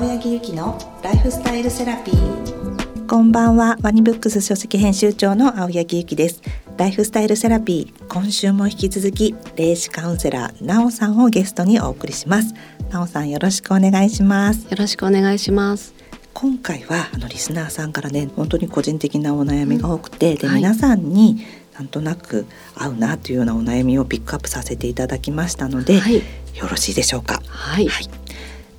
[0.00, 3.06] 青柳ゆきのライフスタイルセラピー。
[3.06, 3.76] こんばんは。
[3.82, 6.40] ワニブックス書籍編集長の青柳ゆきです。
[6.78, 8.06] ライフスタイルセラピー。
[8.08, 12.54] 今週も引き続き霊視カウンセラーなおさんをゲストにお送りします。
[12.90, 14.62] なおさんよろしくお願いします。
[14.70, 15.92] よろしくお願いします。
[16.32, 21.44] 今回はあのリスナーさんからね本当に個人的なお悩みが多くて、うん、で、はい、皆さんに
[21.74, 26.22] なんとなく合うなというようなお悩みをピックアップさせていただきましたので、はい、よ
[26.70, 27.42] ろしいでしょうか？
[27.46, 28.08] はい、はい、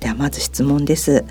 [0.02, 1.24] ではまず質問です。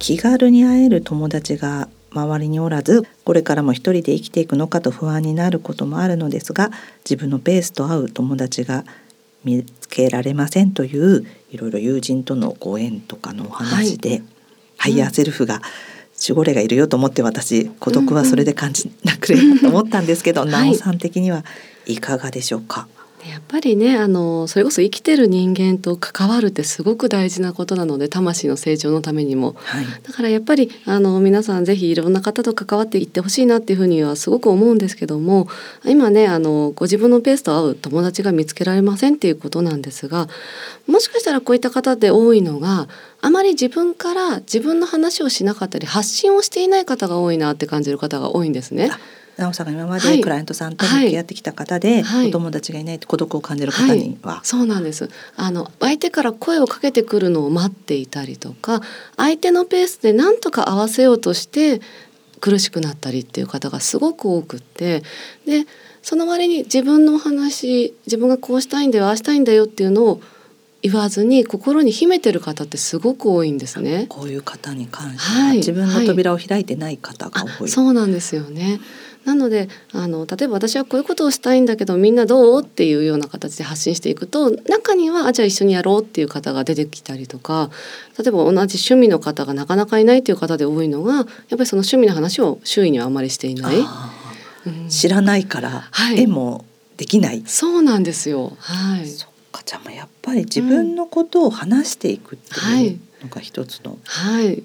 [0.00, 6.72] 気軽に会える友達が周りにおらずこれからも一人で生きていくのかと不安になることもあるのですが
[7.04, 8.84] 自分のペースと合う友達が
[9.44, 14.22] 見つけられませんといういろいろ友人とのご縁とかのお話で、はい、
[14.78, 15.62] ハイヤーセルフが
[16.20, 20.48] 守護霊がいるよと思って私孤独はそれで感じなくれと思ったんですけど、うん。
[20.48, 21.44] うん、なおさん的には
[21.86, 22.88] いかがでしょうか？
[23.28, 35.46] やっぱりねあのそれこそ生きてる人間と関わるってすごく大事なことなので魂の成長のためにも、はい、だからやっぱりあの皆さんぜひいろんな方と関わっていってほしいなっていうふうにはすごく思うんですけども
[35.84, 40.26] 今ねあのご自分のペースと合う友達が見つけられませんっていうことなんですが
[40.88, 42.88] もしかしたらこういった方で多いのが
[43.20, 48.90] あまり自分から自分の話をしなかったり発信をしていない方が多いなって感じる方が多いんですね。
[49.36, 54.18] なおさんが今までクライアントさんと向き合ってきた方で、はい、お友達がいないと孤独を感じる方に。
[54.22, 55.08] は、はい、そうなんです。
[55.36, 58.82] あの相手から声をかけてくるのを待っていたりとか
[59.16, 61.80] 相手のペースで何とか合わせようとして
[62.40, 65.02] 苦しくなったりっていう方がすごく多くって
[65.46, 65.64] で
[66.02, 70.20] その割に自分のお話自分がこうしたいんだよああしたいんだよっていうのを
[70.82, 74.06] 言わずに心に秘めてる方ってすごく多いんですね。
[74.08, 77.68] こういう方に関しては、はい、自分の扉を開いてない方が多い。
[77.68, 78.80] そうなんですよね。
[79.24, 82.62] なのであの例えば私はこういうことをしたいんだけどみんなどう？
[82.62, 87.70] っていうような形で発信していくと中にはあじゃあ一緒にやろうっていう方が出てきたりとか
[88.18, 93.76] 例えば同じ趣味の方がなかなかいないという方で多いのがやっぱりその趣味の話を周囲にはあまりしていない。
[94.64, 96.64] うん、知らないから、はい、絵も
[96.96, 97.42] できない。
[97.46, 98.56] そうなんですよ。
[98.60, 99.08] はい。
[99.08, 104.62] そっかじゃあやっぱり自分のことを話していくっていうのが一つの、はい、はい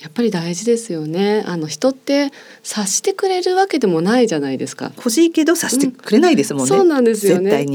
[0.00, 1.44] やっぱり大事ですよね。
[1.46, 4.92] あの人って察してくれるわけでもないじゃないですか。
[4.96, 6.74] 欲しいけど察してくれないですもんね。
[6.74, 7.52] うん、そうなんですよね。
[7.52, 7.70] はい。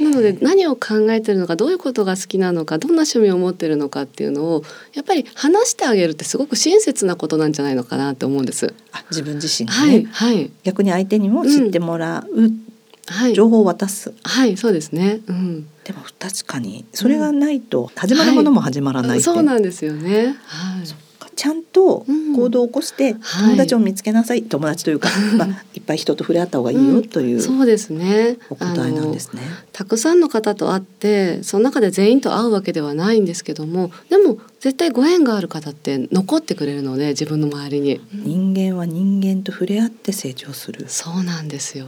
[0.00, 4.62] なので何を考えてるのかどういうことが好きなのかどんな趣味を持ってるのかっていうのを
[4.94, 8.74] やっぱり話してあげるってすごく親切なことなんじゃないのかなって思うんです。
[8.92, 12.58] あ自分自身がね、はい、はい、逆に相手にも知ってもらう、うん、
[13.06, 14.12] はい、情報を渡す。
[14.22, 15.20] はい、そうですね。
[15.26, 15.66] うん。
[15.84, 20.36] でも確かにそれがないと始まるものも始まらない、はい、そうなんですよね。
[20.46, 21.11] はい。
[21.34, 22.04] ちゃんと
[22.36, 28.38] 行動を起こして友達を見つけなさい、はい、友達というか、 まあ、いっぱい人と触れ合った方がいいよという、うん、そうですね。
[28.50, 29.42] お答えなんですね。
[29.72, 38.00] たくさんの方と会ってその中で全員と会うわけではないんですけどもでも絶対ご縁がある方って残ってくれるので自分の周りに。
[38.12, 40.84] 人間は人間と触れ合って成長する。
[40.88, 41.86] そうなんですよ。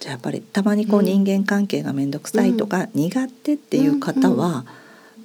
[0.00, 4.64] じゃあやっぱりたまにこう人間関係が面倒くさいとか苦手っていう方は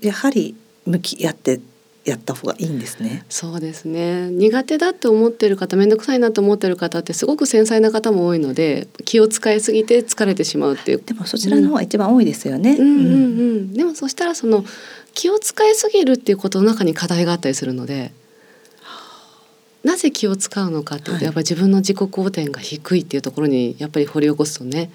[0.01, 1.59] やはり向き合って
[2.03, 3.23] やった方がいいんですね。
[3.29, 4.29] そうですね。
[4.31, 11.03] 苦手だって思ってる方、面倒くさいなと思ってる方ってすごく繊細な方も多いので、気を使いすぎて疲れてしまうっていう。
[11.05, 12.75] でもそちらの方が一番多いですよね。
[12.79, 13.17] うん、うん、うんう
[13.61, 14.65] んでもそしたらその
[15.13, 18.11] 気を使いすぎるっていうことの中に課題があったりするので。
[19.83, 24.91] なぜ気を使うのかっていうと、やっぱり自分の自己肯定が低いっていうところにやっぱり掘り起こすとね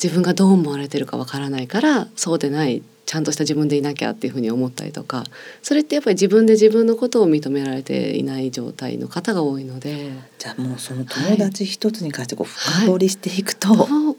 [0.00, 5.24] 自分がどう思われてるかわからないからそうでないちゃんとした自分でいなきゃっていうふうに思ったりとか
[5.62, 14.16] それってやっぱり自分で自分のことを認められていない状態の方が多いのでじゃあもうその友達一つに関してこう深掘りしていくと、はい、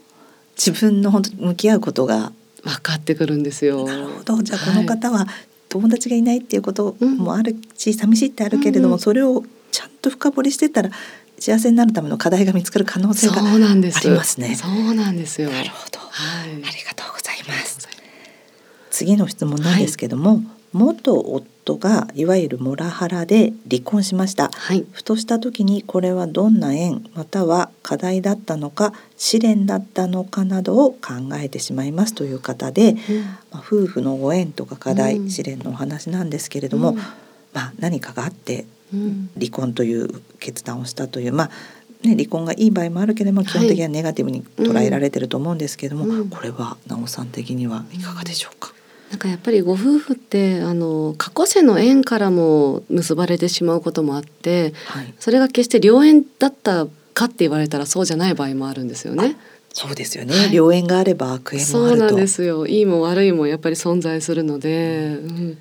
[0.56, 2.32] 自分の本当に向き合うことが
[2.62, 3.84] 分かってくるんですよ。
[3.84, 5.26] なるほどじゃあこの方は
[5.68, 10.90] 友達がいないっていうこともあるし、うん、寂しいってあるけれども、うん、それをちゃんと深掘りしてたら
[11.38, 14.54] 幸せになるための課題が見つかる可能性がありますね。
[14.54, 15.50] そうなんですよ。
[15.50, 15.98] なるほど。
[15.98, 16.50] はい。
[16.50, 17.95] ありがとうございます。
[18.96, 32.96] 次の質問なんですけども、はい、元夫がいわゆるモラハラで離婚しました、はい、ふとした時にこれはどんな縁または課題だったのか試練だったのかなどを考えてしまいますという方で、うん、
[33.50, 37.04] まあ、夫婦のご縁とか課題、うん、試練のお話なんですけれども、うん、ま
[37.56, 38.64] あ、何かがあって
[39.38, 41.50] 離婚という決断をしたという、まあ
[42.02, 48.72] ね、離婚がいい場合もあるけれども基本的にはネガティブに捉えられてると思うんですけれども、はいこれはなおさん的にはいかがでしょうか、
[49.10, 59.36] なんかやっぱりご夫婦ってあの過去世の縁からも結ばれてしまうこともあって、はい、それが決して良縁だったかって言われたらそうじゃない場合もあるんですよね。
[59.72, 62.66] そうですよね、はい、良縁があれば悪縁もそうなんですよ。
[62.66, 65.58] いいも悪いもやっぱり存在するので、うん、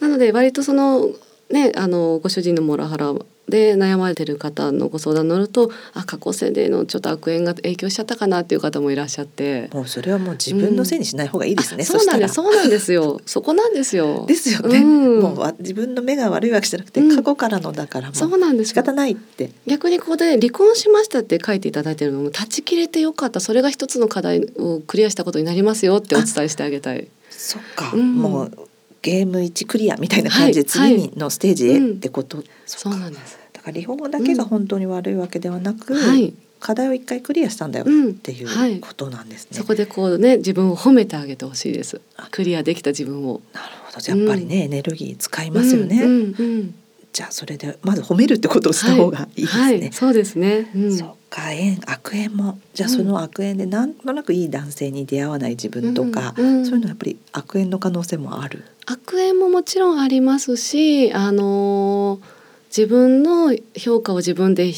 [0.00, 1.08] なので割とその
[1.50, 3.14] ねあのご主人のモラハラ
[3.48, 9.68] で悩まれてる方のご相談に乗るとあ過去性でのちょっと悪縁が影響しちゃったかなっていう方もいらっしゃって。
[9.72, 13.20] もうそれはもう自分のせいにしない方がいいですね、うん、そうなんですそうなんですよ。
[13.26, 14.24] そこなんですよ。
[14.28, 18.68] ですよね、うん、もう自分の目が悪いわけじゃなくて、過去からのだからそうなんです。
[18.68, 19.50] 仕方ないって。
[19.66, 23.40] 逆にここで離婚しましたって書いていただいてるのも断ち切れてよかった。
[23.40, 27.08] それが一つの課題をクリアしたことになりますよってお伝えしてあげたい。
[27.30, 28.68] そっか、もう
[29.04, 33.44] ゲーム1クリアみたいな感じで次のステージへってこと、そうなんです。
[33.64, 42.00] か離婚だけが本当に悪いわけではなく、はい、課題を一回クリアしたんだよっていうことなんですね、はい、そこでこうね自分を褒めてあげてほしいです。
[42.30, 43.40] クリアできた自分を。
[43.52, 44.06] なるほど。
[44.06, 46.74] やっぱりね、うん、エネルギー使いますよね、うんうんうん、
[47.14, 52.58] じゃあそれでまず褒めるってことをした方がいいですね、はいはい、そうですね、うん、そっか縁悪縁も。
[52.74, 58.64] じゃあその悪縁でなんとなくいい男性に出会わない自分とか、うんうん、そういうのはやっぱり悪縁の可能性もある？
[58.86, 62.44] 悪縁ももちろんありますしあのー
[62.76, 64.72] 自分の評価を自分で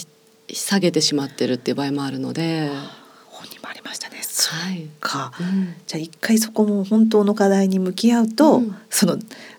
[0.52, 2.68] 下げてしまってるっていう場合もあるので。
[3.30, 4.18] 本にもありましたね。
[4.22, 9.16] そうか、はいうん、じゃあ一回そこも本当の課題に向き合うと、うん、その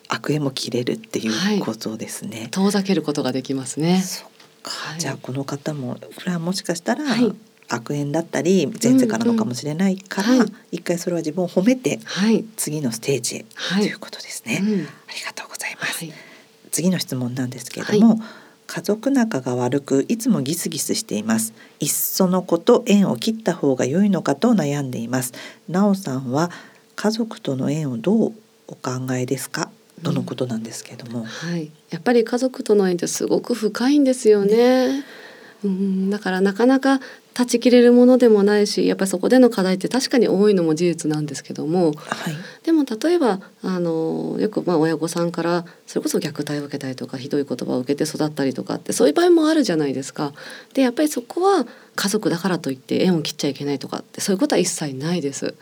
[0.09, 2.39] 悪縁も切れるっていうことですね。
[2.39, 4.04] はい、遠ざけることができますね。
[4.98, 7.04] じゃあこの方もこれはもしかしたら、
[7.69, 14.86] 悪縁だったり前世からのかもしれないから、うんうん、一回それは自分を褒めて、はい、次のステージへ、はい、ということですね、うん、あり
[15.25, 16.13] がとうございます、はい、
[16.71, 18.19] 次の質問なんですけれども、はい、
[18.68, 21.54] 家族仲が悪くいつもギスギスしています。
[21.81, 25.33] いっそのこと縁を切った方が良いのかと悩んでいます。
[25.68, 26.51] なおさんは
[26.95, 28.33] 家族との縁をどう
[28.68, 29.69] お考えですか？
[30.03, 34.99] とのことなんですけれども、うん、はい、やっぱり家族との縁ってすごく深いんですよね。
[34.99, 35.05] ね
[35.63, 36.99] うん、だからなかなか
[37.33, 41.94] 断ち切れるものでもないしやっぱりそこでの課題って確かに多いのも事実なんですけども、はい、
[42.63, 50.33] でも例えばあのよくまあ親御さんからそれこそ虐待を受けたりとかひどい言葉を受けて育ったりとかってそういう場合もあるじゃないですか。
[50.73, 55.53] でやっぱりそこは家族だからといって縁を切っちゃいけないとかってそういうことは一切ないです。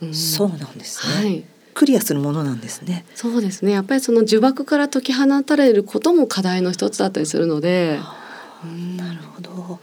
[0.00, 1.24] うん、そうなんですね。
[1.24, 3.04] はいクリアするものなんですね。
[3.14, 3.72] そうですね。
[3.72, 7.98] やっぱりその呪縛から解き放たれることも課題の一つだったりするので。
[8.96, 9.80] なるほど。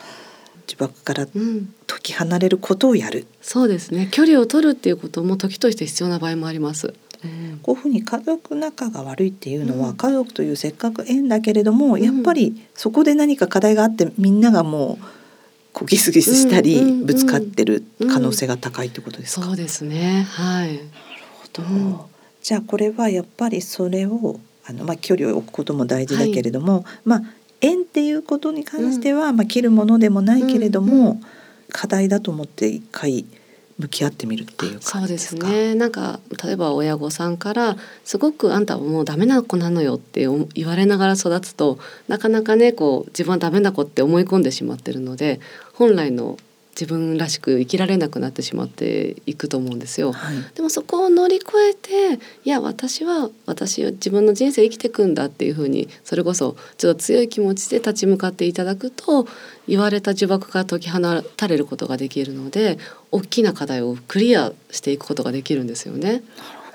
[0.68, 4.08] 縛から解き離れることをやる、うん、そうですね。
[4.12, 6.94] 距離を取るっていうことも時として必要な場合もあります。
[7.22, 15.06] うん、こういうふうに家族仲が悪いっていうのは、うん、家族というせっかく縁だけれども、やっぱりそこで何か課題があってみんながもう
[15.74, 20.26] こギスギスしたり、ぶつかってる可能性が高いってことですか、そうですね。
[20.30, 20.80] はい
[21.58, 22.10] なるほど、
[22.42, 27.22] じゃあこれはやっぱりそれをあのまあ距離を置くことも大事だけれども、はい、まあ
[27.62, 31.22] 縁っていうことに関しては、うん、まあ、切るものでもないけれども、うんうん、
[31.72, 33.26] 課題だと思って一回
[33.80, 35.74] 向き合ってみるっていうそうですね。
[35.74, 41.80] なんか例えば親御さんからすごくあんたはもうダメな子なのよって言われながら育つと
[42.10, 45.40] なかなかねこう自分はダメな子って思い込んでしまってるので
[45.74, 46.38] 本来の
[46.80, 50.14] 自分らしく生きられなくなってしまっていくと思うんですよ。
[50.14, 59.28] はい、でもそこを乗り越えていや私は私は自分の人生生きていくんだっていうふうにそれこそちょっと強い気持ちで立ち向かっていただくと
[59.68, 61.02] 言われた呪縛から解き放
[61.36, 62.80] たれることができるので
[63.12, 66.24] 大きな課題をクリアしていくことができるんですよね。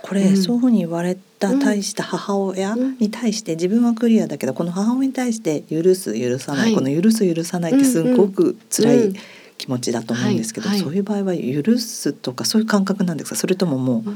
[0.03, 9.14] これ、うん、そういうふうに言われた対した母親に対して自分はクリアだけどこの母親に対して許す許さない、はい、この許す許さないってすごく辛い、うん
[9.58, 13.37] 気持ちだと思うんですけど、はいはい、そういう場合は許すとかそういう感覚なんですか？
[13.37, 14.11] それとももう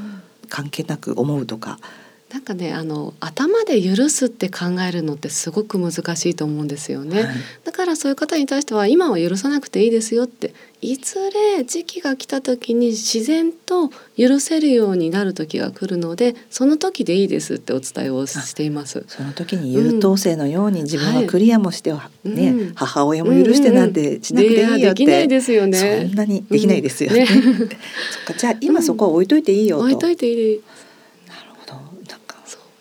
[0.49, 1.79] 関係なく思うとか？
[2.31, 19.03] なんかねあの頭で許すって考えるのってすごく難しいと思うんですよね、はい、だからそういう方に対しては今は許さなくていいですよっていずれ時期が来た時に自然と許せるようになる時が来るのでその時でいいですってお伝えをしています。
[19.07, 24.83] その時に優等生のように自分はクリアもしては、うん、ね、うん、母親も許してなんてしなくていいよって、うん。
[24.83, 26.07] うん、できないですよね。
[26.07, 27.19] そんなにできないですよね。
[27.19, 27.37] ね、 そっ
[28.27, 30.61] かじゃあ今そこは置いといていいよと、置いといていい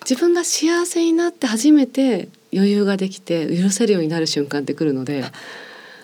[0.09, 5.25] 自分が幸せになって初めて余裕ができて許せるようになる瞬間ってくるので。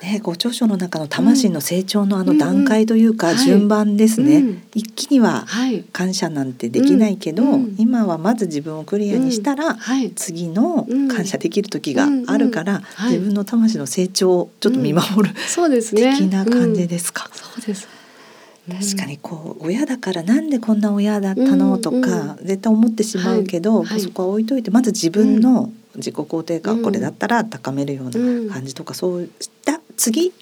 [0.02, 4.42] ね、ご著書の中の魂の成長のあの段階というか順番ですね、うん。
[4.42, 5.46] うんはい、一気には
[5.92, 9.78] 感謝なんてできないけど、うん、今はまず自分をクリアにしたら、
[10.14, 17.30] 次の感謝できる時があるから、自分の魂の成長をちょっと見守る、そうですね、的な感じですか。
[17.32, 17.88] そうです
[18.68, 30.32] 確かにこう親だからなんでこんな親だったのとか絶対思ってしまうけど、そこは置いといてまず自分の自己肯定感これだったら高めるような感じとか、そうした次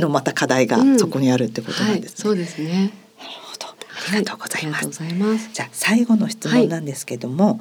[0.00, 2.16] のまた課題がそこにあるってことなんですね。
[2.16, 2.92] そうですね。
[3.20, 5.50] ありがとうございます。
[5.52, 7.60] じゃあ最後の質問なんですけども、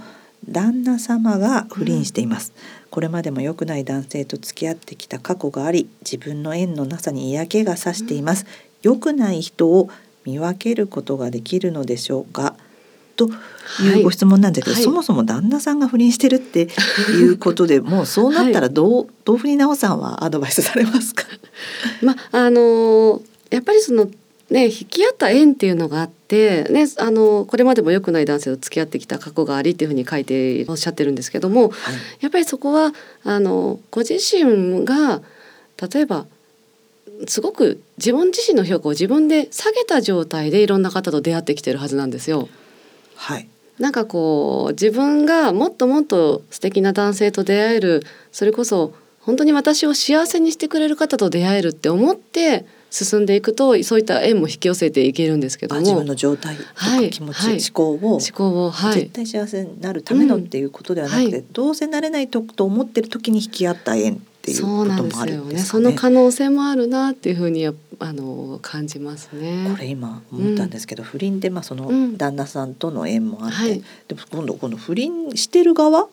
[0.49, 8.49] 旦那様が不倫しています、うん、これまでも良くない男性と付き合ってきた過去があり自分の縁のなさに嫌気がさしています、うん、
[8.83, 9.89] 良くない人を
[10.27, 12.55] 見分けることができるのでしょうか？
[13.15, 13.29] と
[13.81, 16.67] いうご質問なんですけど、はい、そもそも旦那さんが不倫してるって
[17.09, 21.23] いうことで もうそうなったらどう、はい、どうになおさんはアドバイスされますか？
[22.03, 24.07] まああのー、やっぱりその
[24.51, 32.93] ね引き合った縁っていうのがあってねあのこれまでも良くない男性と付き合ってきた過去がありっていうふうに書いておっしゃってるんですけども、はい、やっぱりそこは
[33.23, 35.21] あのご自身が
[35.91, 36.27] 例えば
[37.25, 42.47] すごく自分自身の評価を自分で下げた状態でいろんな方と出会ってきてるはずなんですよ。
[43.15, 43.47] はい、
[43.79, 55.81] なんかこう自分がもっともっと素敵な男性と出会えるそれこそ本当に私を幸せにしてくれる方と出会えるって思って進んでいくとそういった縁も引き寄せていけるんですけども。
[55.81, 69.67] 自分の状態とか気持ち、はい、思考を思考を、はい、絶対幸せになるためのっていうことではなくて、うんはい、どうせなれないとと思ってる時に引き合った縁っていうこともあるんです、ね、その可能性もあるなっていうふうにあの感じますね。
[69.69, 76.09] これ今思ったんですけど、うん、不倫でまあその旦那さんとの縁もあって、うん、でも今度この不倫してる側も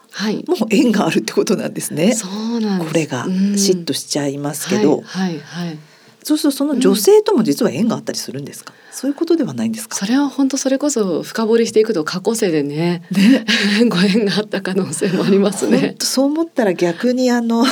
[0.71, 2.13] 縁があるってことなんですね。
[2.13, 5.03] そうなんこれが嫉妬しちゃいますけど。
[5.03, 5.79] はい、はい、はい
[6.25, 9.95] そうするとその女性とも実は縁があったりするんですか、うん、そういうことではないんですか？
[9.95, 13.45] それは本当それこそ深掘りしていくと過去世でねね。
[13.89, 15.95] ご縁があった可能性もありますね。
[16.01, 17.65] そう思ったら逆にあの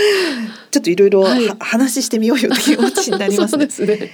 [0.70, 1.24] ちょっといろいろ
[1.58, 3.68] 話してみようよって気持ちになりますね。
[3.68, 4.12] すね。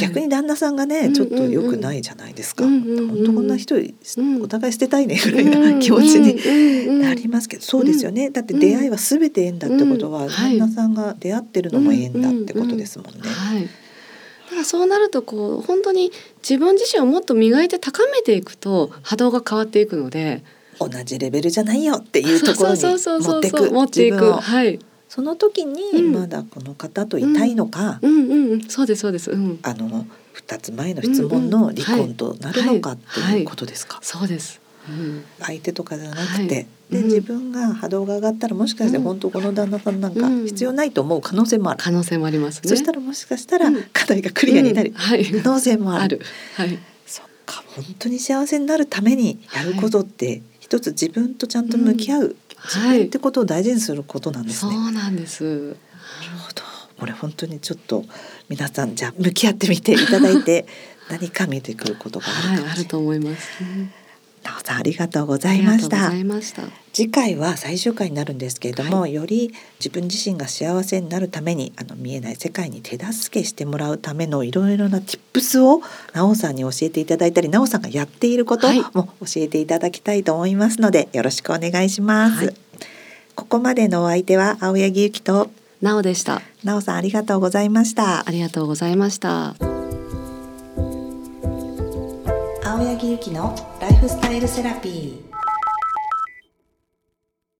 [0.00, 2.64] 逆に旦那さんがね、ちょっと良くないじゃないですか。
[2.64, 3.74] 本当こんな人、
[4.40, 8.30] お互い捨てたいねぐらいな気持ちになりますけど、そうですよね。
[8.30, 13.20] だって出会いはすべて縁だってことは、旦那さんが出会ってるのも縁だってことですもんね。
[13.24, 13.62] はい。
[13.62, 13.68] だ
[14.50, 16.12] からそうなるとこう本当に
[16.42, 20.44] 自分自身をもっと磨いて高めていくと波動が変わっていくので
[20.88, 24.32] 同じレベルじゃないよっていうところに持っていく持っていく。
[24.32, 24.78] はい。
[25.08, 33.98] その時にまだこの方といたいのか、うんうんうん、そうですそうです、うん、あの二つ前の質問の離婚となるのかっていうことですか？
[34.00, 34.62] そうです。
[34.88, 41.80] うん、相手とかじゃなくて、で自分が波動が上がったらもしかして本当この旦那さんなんか必要ないと思う可能性もある。
[41.82, 46.22] 可能性もあります、ね、そしたらもしかしたら課題がクリアになる可能性もある。
[46.56, 46.78] はい。
[47.06, 50.40] そっか本当に幸せになるためにやることって、
[50.72, 54.72] 一つ自分とちゃんと向き合う自分ってことを大事にすることなんですね。
[54.72, 55.44] そうなんです。
[55.44, 55.74] なる
[56.38, 56.62] ほど。
[56.98, 58.06] これ本当にちょっと
[58.48, 60.64] 皆さんじゃあ向き合ってみていただいて
[61.10, 63.50] 何か見えてくることがあるはい、あると思います。
[63.62, 63.66] な
[64.50, 66.10] おさんありがとうございました。
[66.10, 75.80] した次回は最終回になるんですけれども、はい、より自分自身が幸せになるためにあの見えない世界に手助けしてもらうためのいろいろな tips を
[76.12, 78.82] なおさんに教えていただいたりなおさんがやっていることも
[79.20, 82.46] 教えていただきたいと思いますので、よろしくお願いします。
[82.46, 82.54] はい、
[83.34, 86.42] ここまでのお相手は青柳ゆきとなおでした。
[86.62, 88.26] なおさんありがとうございました。
[88.26, 89.71] ありがとうございました。
[93.22, 95.41] きのライフスタイルセラピー。